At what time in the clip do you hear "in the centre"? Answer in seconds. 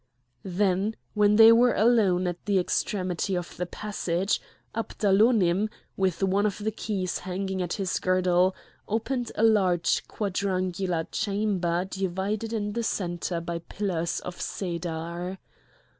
12.51-13.39